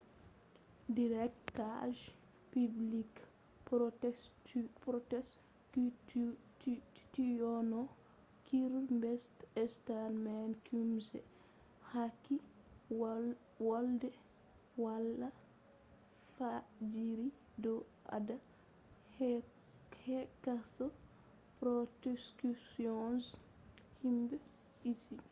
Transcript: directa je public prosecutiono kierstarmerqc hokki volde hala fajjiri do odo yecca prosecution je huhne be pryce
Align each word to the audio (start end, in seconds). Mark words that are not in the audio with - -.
directa 0.99 1.65
je 1.89 1.97
public 2.53 3.09
prosecutiono 4.85 7.81
kierstarmerqc 8.47 11.11
hokki 11.91 12.37
volde 13.65 14.09
hala 14.79 15.29
fajjiri 16.35 17.27
do 17.63 17.73
odo 18.17 18.37
yecca 19.19 20.17
prosecution 21.59 23.15
je 23.25 23.33
huhne 23.99 24.23
be 24.29 24.35
pryce 24.81 25.13